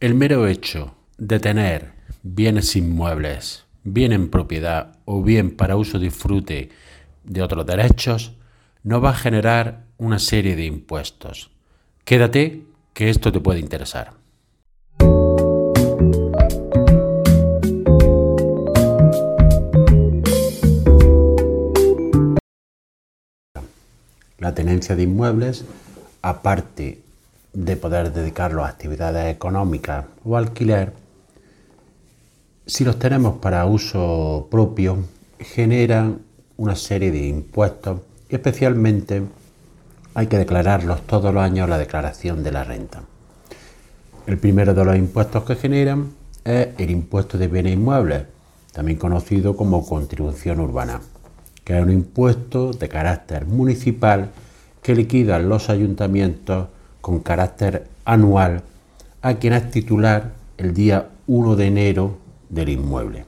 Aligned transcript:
El 0.00 0.14
mero 0.14 0.46
hecho 0.46 0.94
de 1.16 1.40
tener 1.40 1.90
bienes 2.22 2.76
inmuebles, 2.76 3.64
bien 3.82 4.12
en 4.12 4.30
propiedad 4.30 4.96
o 5.04 5.24
bien 5.24 5.56
para 5.56 5.74
uso 5.74 5.98
disfrute 5.98 6.68
de 7.24 7.42
otros 7.42 7.66
derechos, 7.66 8.34
nos 8.84 9.02
va 9.02 9.10
a 9.10 9.14
generar 9.14 9.86
una 9.96 10.20
serie 10.20 10.54
de 10.54 10.66
impuestos. 10.66 11.50
Quédate 12.04 12.62
que 12.94 13.10
esto 13.10 13.32
te 13.32 13.40
puede 13.40 13.58
interesar. 13.58 14.12
La 24.38 24.54
tenencia 24.54 24.94
de 24.94 25.02
inmuebles, 25.02 25.64
aparte 26.22 27.02
de 27.52 27.76
poder 27.76 28.12
dedicarlo 28.12 28.64
a 28.64 28.68
actividades 28.68 29.34
económicas 29.34 30.04
o 30.24 30.36
alquiler, 30.36 30.92
si 32.66 32.84
los 32.84 32.98
tenemos 32.98 33.38
para 33.38 33.64
uso 33.66 34.48
propio, 34.50 34.98
generan 35.38 36.20
una 36.56 36.76
serie 36.76 37.10
de 37.10 37.26
impuestos 37.26 38.00
y 38.28 38.34
especialmente 38.34 39.22
hay 40.14 40.26
que 40.26 40.38
declararlos 40.38 41.06
todos 41.06 41.32
los 41.32 41.42
años 41.42 41.68
la 41.68 41.78
declaración 41.78 42.42
de 42.42 42.52
la 42.52 42.64
renta. 42.64 43.02
El 44.26 44.38
primero 44.38 44.74
de 44.74 44.84
los 44.84 44.96
impuestos 44.96 45.44
que 45.44 45.54
generan 45.54 46.10
es 46.44 46.68
el 46.76 46.90
impuesto 46.90 47.38
de 47.38 47.48
bienes 47.48 47.74
inmuebles, 47.74 48.24
también 48.72 48.98
conocido 48.98 49.56
como 49.56 49.86
contribución 49.86 50.60
urbana, 50.60 51.00
que 51.64 51.78
es 51.78 51.82
un 51.82 51.92
impuesto 51.92 52.72
de 52.72 52.88
carácter 52.88 53.46
municipal 53.46 54.30
que 54.82 54.94
liquidan 54.94 55.48
los 55.48 55.70
ayuntamientos 55.70 56.68
con 57.08 57.20
carácter 57.20 57.86
anual 58.04 58.64
a 59.22 59.36
quien 59.36 59.54
es 59.54 59.70
titular 59.70 60.32
el 60.58 60.74
día 60.74 61.08
1 61.26 61.56
de 61.56 61.66
enero 61.66 62.18
del 62.50 62.68
inmueble. 62.68 63.24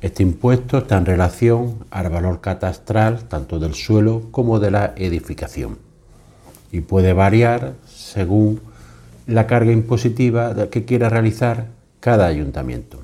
Este 0.00 0.24
impuesto 0.24 0.78
está 0.78 0.98
en 0.98 1.06
relación 1.06 1.86
al 1.92 2.10
valor 2.10 2.40
catastral 2.40 3.28
tanto 3.28 3.60
del 3.60 3.74
suelo 3.74 4.32
como 4.32 4.58
de 4.58 4.72
la 4.72 4.94
edificación 4.96 5.78
y 6.72 6.80
puede 6.80 7.12
variar 7.12 7.74
según 7.86 8.60
la 9.28 9.46
carga 9.46 9.70
impositiva 9.70 10.68
que 10.70 10.84
quiera 10.84 11.08
realizar 11.08 11.68
cada 12.00 12.26
ayuntamiento. 12.26 12.98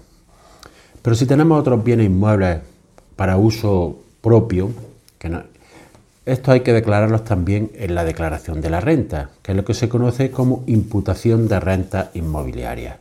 Pero 1.03 1.15
si 1.15 1.25
tenemos 1.27 1.61
otros 1.61 1.85
bienes 1.85 2.07
inmuebles 2.07 2.63
para 3.15 3.37
uso 3.37 4.01
propio, 4.23 4.71
que 5.21 5.29
esto 6.31 6.53
hay 6.53 6.61
que 6.61 6.73
declararlos 6.73 7.25
también 7.25 7.73
en 7.75 7.95
la 7.97 8.05
declaración 8.05 8.61
de 8.61 8.71
la 8.71 8.81
renta, 8.81 9.31
que 9.43 9.51
es 9.51 9.57
lo 9.57 9.65
que 9.65 9.75
se 9.75 9.89
conoce 9.89 10.31
como 10.31 10.63
imputación 10.69 11.49
de 11.49 11.59
renta 11.59 12.11
inmobiliaria. 12.15 12.99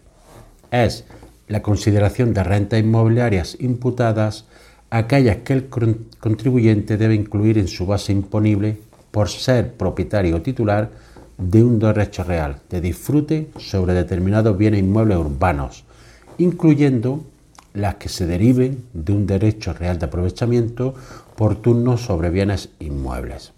Es 0.72 1.06
la 1.48 1.62
consideración 1.62 2.34
de 2.34 2.44
rentas 2.44 2.80
inmobiliarias 2.80 3.56
imputadas 3.60 4.46
aquellas 4.90 5.38
que 5.38 5.54
el 5.54 5.70
contribuyente 5.70 6.98
debe 6.98 7.14
incluir 7.14 7.60
en 7.60 7.68
su 7.68 7.86
base 7.86 8.12
imponible 8.12 8.78
por 9.12 9.30
ser 9.30 9.74
propietario 9.74 10.38
o 10.38 10.42
titular 10.42 10.90
de 11.38 11.64
un 11.64 11.78
derecho 11.78 12.24
real 12.24 12.58
de 12.70 12.82
disfrute 12.82 13.50
sobre 13.58 13.94
determinados 13.94 14.58
bienes 14.58 14.80
inmuebles 14.80 15.18
urbanos, 15.18 15.86
incluyendo 16.40 17.24
las 17.74 17.96
que 17.96 18.10
se 18.10 18.26
deriven 18.26 18.86
de 18.94 19.14
un 19.14 19.28
derecho 19.28 19.74
real 19.74 20.00
de 20.00 20.06
aprovechamiento 20.06 20.94
por 21.36 21.56
turno 21.56 21.98
sobre 21.98 22.30
bienes 22.30 22.70
inmuebles. 22.80 23.54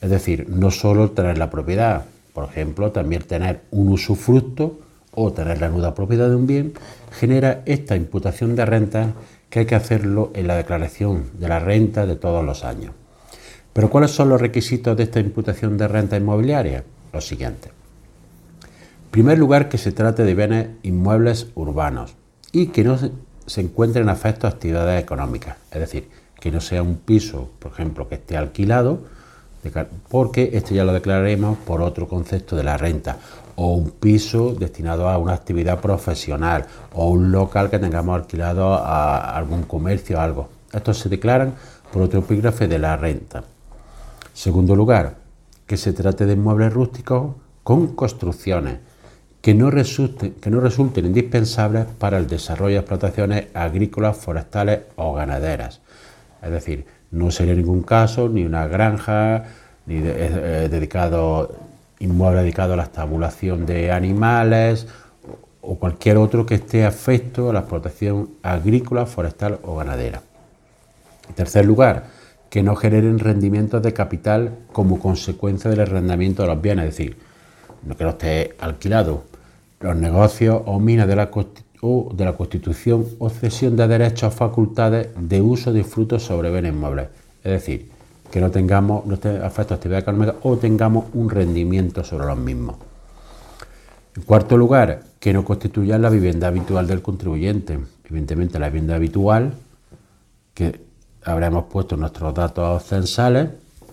Es 0.00 0.10
decir, 0.10 0.48
no 0.48 0.70
solo 0.70 1.10
tener 1.10 1.38
la 1.38 1.50
propiedad, 1.50 2.04
por 2.32 2.44
ejemplo, 2.44 2.90
también 2.90 3.22
tener 3.22 3.62
un 3.70 3.88
usufructo 3.88 4.78
o 5.12 5.32
tener 5.32 5.60
la 5.60 5.68
nuda 5.68 5.94
propiedad 5.94 6.28
de 6.28 6.36
un 6.36 6.46
bien, 6.46 6.72
genera 7.12 7.62
esta 7.66 7.96
imputación 7.96 8.56
de 8.56 8.64
renta 8.64 9.12
que 9.48 9.60
hay 9.60 9.66
que 9.66 9.74
hacerlo 9.74 10.30
en 10.34 10.46
la 10.46 10.56
declaración 10.56 11.24
de 11.38 11.48
la 11.48 11.58
renta 11.58 12.06
de 12.06 12.16
todos 12.16 12.44
los 12.44 12.64
años. 12.64 12.92
Pero 13.72 13.90
¿cuáles 13.90 14.12
son 14.12 14.28
los 14.28 14.40
requisitos 14.40 14.96
de 14.96 15.04
esta 15.04 15.20
imputación 15.20 15.76
de 15.76 15.88
renta 15.88 16.16
inmobiliaria? 16.16 16.84
Los 17.12 17.26
siguientes. 17.26 17.72
En 17.72 19.10
primer 19.10 19.38
lugar, 19.38 19.68
que 19.68 19.78
se 19.78 19.90
trate 19.90 20.22
de 20.22 20.34
bienes 20.34 20.68
inmuebles 20.82 21.48
urbanos 21.56 22.14
y 22.52 22.66
que 22.66 22.84
no 22.84 22.98
se 22.98 23.60
encuentren 23.60 24.08
afectos 24.08 24.50
a 24.50 24.54
actividades 24.54 25.02
económicas, 25.02 25.56
es 25.70 25.80
decir, 25.80 26.08
que 26.38 26.50
no 26.50 26.60
sea 26.60 26.82
un 26.82 26.96
piso, 26.96 27.50
por 27.58 27.72
ejemplo, 27.72 28.08
que 28.08 28.16
esté 28.16 28.36
alquilado, 28.36 29.00
porque 30.08 30.50
esto 30.54 30.74
ya 30.74 30.84
lo 30.84 30.92
declararemos 30.92 31.58
por 31.58 31.82
otro 31.82 32.08
concepto 32.08 32.56
de 32.56 32.64
la 32.64 32.78
renta, 32.78 33.18
o 33.56 33.74
un 33.74 33.90
piso 33.90 34.54
destinado 34.54 35.08
a 35.08 35.18
una 35.18 35.34
actividad 35.34 35.80
profesional, 35.80 36.66
o 36.94 37.10
un 37.10 37.30
local 37.30 37.68
que 37.68 37.78
tengamos 37.78 38.18
alquilado 38.18 38.72
a 38.74 39.36
algún 39.36 39.64
comercio 39.64 40.16
o 40.16 40.20
algo. 40.20 40.48
Estos 40.72 40.98
se 40.98 41.08
declaran 41.10 41.54
por 41.92 42.02
otro 42.02 42.20
epígrafe 42.20 42.68
de 42.68 42.78
la 42.78 42.96
renta. 42.96 43.44
Segundo 44.32 44.74
lugar, 44.74 45.16
que 45.66 45.76
se 45.76 45.92
trate 45.92 46.24
de 46.24 46.32
inmuebles 46.32 46.72
rústicos 46.72 47.34
con 47.62 47.94
construcciones 47.94 48.78
que 49.40 49.54
no, 49.54 49.70
resulten, 49.70 50.32
que 50.32 50.50
no 50.50 50.60
resulten 50.60 51.06
indispensables 51.06 51.86
para 51.86 52.18
el 52.18 52.26
desarrollo 52.26 52.74
de 52.74 52.80
explotaciones 52.80 53.46
agrícolas, 53.54 54.16
forestales 54.16 54.80
o 54.96 55.14
ganaderas. 55.14 55.80
Es 56.42 56.50
decir, 56.50 56.84
no 57.10 57.30
sería 57.30 57.54
ningún 57.54 57.82
caso 57.82 58.28
ni 58.28 58.44
una 58.44 58.66
granja, 58.68 59.44
ni 59.86 59.96
eh, 59.96 60.68
dedicado, 60.70 61.56
inmueble 61.98 62.42
dedicado 62.42 62.74
a 62.74 62.76
la 62.76 62.84
estabulación 62.84 63.66
de 63.66 63.90
animales 63.90 64.86
o 65.62 65.78
cualquier 65.78 66.16
otro 66.16 66.46
que 66.46 66.54
esté 66.54 66.84
afecto 66.84 67.50
a 67.50 67.52
la 67.52 67.60
explotación 67.60 68.30
agrícola, 68.42 69.06
forestal 69.06 69.58
o 69.62 69.76
ganadera. 69.76 70.22
En 71.28 71.34
tercer 71.34 71.64
lugar, 71.64 72.04
que 72.50 72.62
no 72.62 72.74
generen 72.76 73.18
rendimientos 73.18 73.82
de 73.82 73.92
capital 73.92 74.58
como 74.72 74.98
consecuencia 74.98 75.70
del 75.70 75.80
arrendamiento 75.80 76.42
de 76.42 76.48
los 76.48 76.60
bienes, 76.60 76.88
es 76.88 76.96
decir, 76.96 77.16
no 77.84 77.96
que 77.96 78.04
no 78.04 78.10
esté 78.10 78.56
alquilado. 78.58 79.29
Los 79.80 79.96
negocios 79.96 80.60
o 80.66 80.78
minas 80.78 81.08
de 81.08 81.16
la 81.16 81.30
constitución 81.30 83.06
o 83.18 83.30
cesión 83.30 83.76
de 83.76 83.88
derechos 83.88 84.34
o 84.34 84.36
facultades 84.36 85.08
de 85.18 85.40
uso 85.40 85.72
de 85.72 85.84
frutos 85.84 86.22
sobre 86.22 86.50
bienes 86.50 86.74
inmuebles. 86.74 87.08
Es 87.42 87.52
decir, 87.52 87.90
que 88.30 88.42
no 88.42 88.50
tengamos, 88.50 89.06
no 89.06 89.14
esté 89.14 89.38
afecto 89.38 89.72
a 89.72 89.76
actividad 89.76 90.00
económica 90.00 90.34
o 90.42 90.58
tengamos 90.58 91.06
un 91.14 91.30
rendimiento 91.30 92.04
sobre 92.04 92.26
los 92.26 92.36
mismos. 92.36 92.76
En 94.16 94.22
cuarto 94.24 94.58
lugar, 94.58 95.02
que 95.18 95.32
no 95.32 95.46
constituya 95.46 95.96
la 95.98 96.10
vivienda 96.10 96.48
habitual 96.48 96.86
del 96.86 97.00
contribuyente. 97.00 97.78
Evidentemente, 98.04 98.58
la 98.58 98.68
vivienda 98.68 98.96
habitual, 98.96 99.54
que 100.52 100.78
habremos 101.24 101.64
puesto 101.72 101.96
nuestros 101.96 102.34
datos 102.34 102.82
censales, 102.84 103.48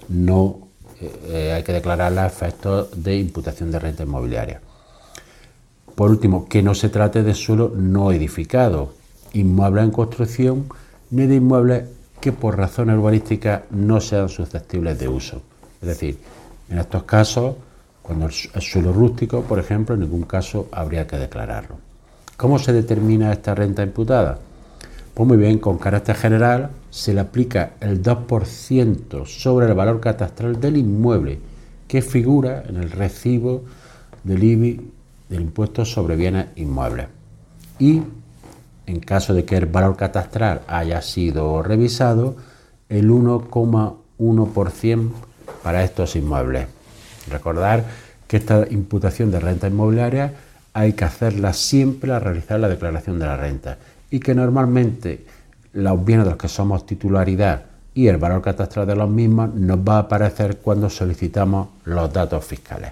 no 0.09 0.67
eh, 0.99 1.53
hay 1.55 1.63
que 1.63 1.71
declararla 1.71 2.25
a 2.25 2.27
efectos 2.27 2.89
de 3.01 3.15
imputación 3.17 3.71
de 3.71 3.79
renta 3.79 4.03
inmobiliaria. 4.03 4.59
Por 5.97 6.11
último, 6.11 6.47
que 6.47 6.61
no 6.61 6.75
se 6.75 6.89
trate 6.89 7.23
de 7.23 7.33
suelo 7.33 7.73
no 7.75 8.11
edificado, 8.11 8.93
inmuebles 9.33 9.85
en 9.85 9.89
construcción, 9.89 10.65
ni 11.09 11.25
de 11.25 11.37
inmuebles 11.37 11.85
que 12.21 12.31
por 12.31 12.55
razones 12.55 12.97
urbanísticas 12.99 13.63
no 13.71 13.99
sean 13.99 14.29
susceptibles 14.29 14.99
de 14.99 15.07
uso. 15.07 15.41
Es 15.81 15.87
decir, 15.87 16.19
en 16.69 16.77
estos 16.77 17.01
casos, 17.01 17.55
cuando 18.03 18.27
es 18.27 18.47
suelo 18.59 18.93
rústico, 18.93 19.41
por 19.41 19.57
ejemplo, 19.57 19.95
en 19.95 20.01
ningún 20.01 20.21
caso 20.21 20.67
habría 20.71 21.07
que 21.07 21.17
declararlo. 21.17 21.79
¿Cómo 22.37 22.59
se 22.59 22.73
determina 22.73 23.33
esta 23.33 23.55
renta 23.55 23.81
imputada? 23.81 24.37
Pues 25.15 25.27
muy 25.27 25.37
bien, 25.37 25.57
con 25.57 25.79
carácter 25.79 26.15
general 26.15 26.69
se 26.91 27.15
le 27.15 27.21
aplica 27.21 27.71
el 27.79 28.03
2% 28.03 29.25
sobre 29.25 29.65
el 29.65 29.73
valor 29.73 29.99
catastral 29.99 30.61
del 30.61 30.77
inmueble 30.77 31.39
que 31.87 32.03
figura 32.03 32.65
en 32.69 32.75
el 32.77 32.91
recibo 32.91 33.63
del 34.23 34.43
IBI 34.43 34.96
del 35.29 35.41
impuesto 35.41 35.85
sobre 35.85 36.15
bienes 36.15 36.47
inmuebles. 36.55 37.07
Y 37.79 38.01
en 38.85 38.99
caso 39.01 39.33
de 39.33 39.45
que 39.45 39.57
el 39.57 39.65
valor 39.65 39.97
catastral 39.97 40.61
haya 40.67 41.01
sido 41.01 41.61
revisado, 41.61 42.37
el 42.89 43.09
1,1% 43.09 45.11
para 45.61 45.83
estos 45.83 46.15
inmuebles. 46.15 46.67
Recordar 47.29 47.83
que 48.27 48.37
esta 48.37 48.65
imputación 48.69 49.31
de 49.31 49.39
renta 49.39 49.67
inmobiliaria 49.67 50.33
hay 50.73 50.93
que 50.93 51.05
hacerla 51.05 51.53
siempre 51.53 52.13
al 52.13 52.21
realizar 52.21 52.59
la 52.59 52.69
declaración 52.69 53.19
de 53.19 53.25
la 53.25 53.35
renta 53.35 53.77
y 54.09 54.19
que 54.19 54.35
normalmente 54.35 55.25
los 55.73 56.05
bienes 56.05 56.25
de 56.25 56.31
los 56.31 56.39
que 56.39 56.47
somos 56.47 56.85
titularidad 56.85 57.65
y 57.93 58.07
el 58.07 58.17
valor 58.17 58.41
catastral 58.41 58.87
de 58.87 58.95
los 58.95 59.09
mismos 59.09 59.53
nos 59.53 59.79
va 59.79 59.95
a 59.95 60.01
aparecer 60.01 60.57
cuando 60.57 60.89
solicitamos 60.89 61.69
los 61.85 62.13
datos 62.13 62.45
fiscales. 62.45 62.91